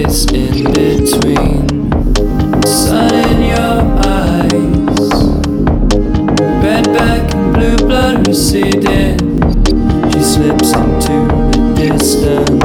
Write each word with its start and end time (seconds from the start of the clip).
place 0.00 0.24
in 0.32 0.72
between. 0.72 1.68
Sun 2.64 3.14
in 3.14 3.42
your 3.42 3.80
eyes, 4.06 5.12
red 6.62 6.84
back 6.94 7.34
and 7.34 7.54
blue 7.54 7.76
blood 7.76 8.26
receding. 8.26 9.18
She 10.10 10.20
slips 10.22 10.72
into 10.72 11.26
the 11.52 11.74
distance. 11.76 12.59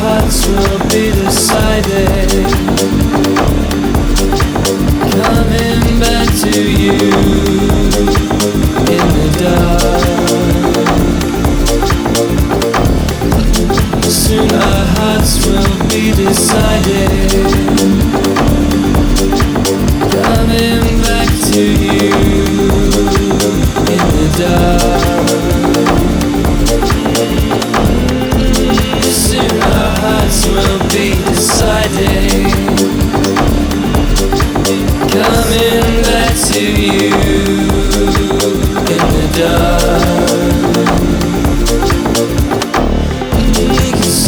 hearts 0.00 0.46
will 0.48 0.78
be 0.88 1.12
decided. 1.12 2.09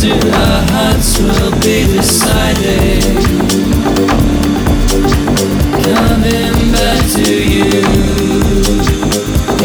soon 0.03 0.35
our 0.35 0.63
hearts 0.73 1.21
will 1.21 1.53
be 1.61 1.87
decided. 1.87 3.05
Coming 5.87 6.73
back 6.75 7.01
to 7.17 7.29
you 7.55 7.79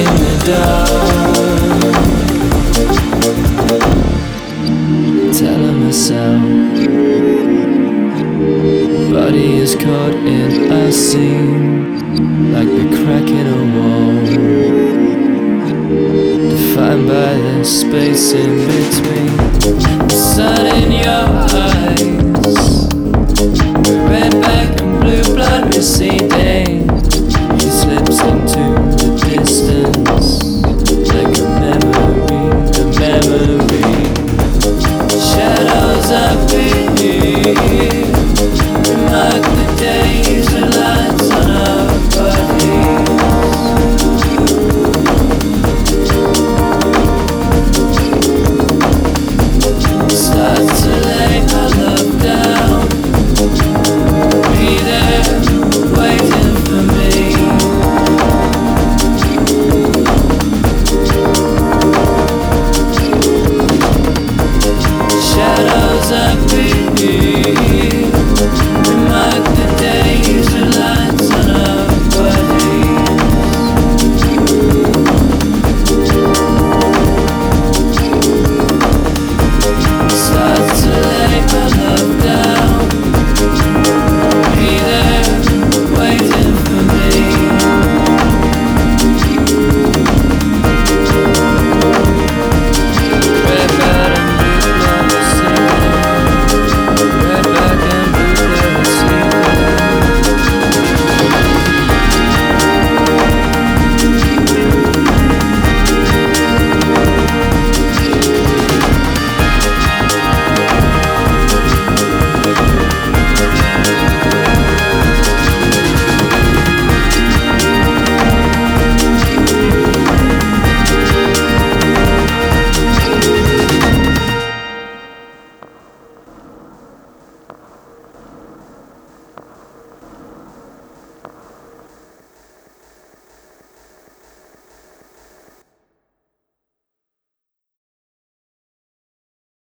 in 0.04 0.12
the 0.22 0.36
dark. 0.46 0.94
Telling 5.40 5.80
myself, 5.84 6.44
body 9.12 9.50
is 9.64 9.74
caught 9.76 10.18
in 10.38 10.72
a 10.72 10.92
seam, 10.92 12.54
like 12.54 12.72
the 12.80 12.86
crack 12.96 13.28
in 13.40 13.48
a 13.48 13.60
wall 13.76 14.57
defined 16.78 17.08
by 17.08 17.34
the 17.34 17.64
space 17.66 18.34
in 18.34 18.68
between. 18.68 19.36
The 20.08 20.14
sun 20.14 20.66
in 20.84 20.92
your 20.92 21.47